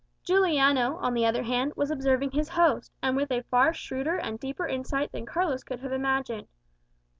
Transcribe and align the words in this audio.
Juliano, 0.23 0.95
on 0.97 1.13
the 1.13 1.27
other 1.27 1.43
hand, 1.43 1.73
was 1.75 1.91
observing 1.91 2.31
his 2.31 2.49
host, 2.49 2.91
and 3.03 3.15
with 3.15 3.29
a 3.31 3.43
far 3.51 3.71
shrewder 3.71 4.17
and 4.17 4.39
deeper 4.39 4.65
insight 4.67 5.11
than 5.11 5.27
Carlos 5.27 5.63
could 5.63 5.81
have 5.81 5.91
imagined. 5.93 6.47